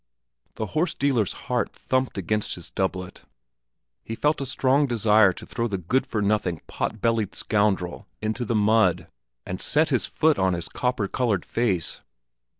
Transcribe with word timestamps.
The 0.55 0.65
horse 0.73 0.95
dealer's 0.95 1.33
heart 1.45 1.71
thumped 1.75 2.17
against 2.17 2.55
his 2.55 2.71
doublet. 2.71 3.21
He 4.03 4.15
felt 4.15 4.41
a 4.41 4.47
strong 4.47 4.87
desire 4.87 5.31
to 5.33 5.45
throw 5.45 5.67
the 5.67 5.77
good 5.77 6.07
for 6.07 6.23
nothing, 6.23 6.59
pot 6.65 7.01
bellied 7.01 7.35
scoundrel 7.35 8.07
into 8.19 8.43
the 8.43 8.55
mud 8.55 9.09
and 9.45 9.61
set 9.61 9.89
his 9.89 10.07
foot 10.07 10.39
on 10.39 10.53
his 10.55 10.69
copper 10.69 11.07
colored 11.07 11.45
face. 11.45 12.01